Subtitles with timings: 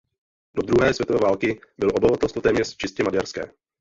[0.55, 3.41] Do druhé světové války bylo obyvatelstvo téměř čistě maďarské.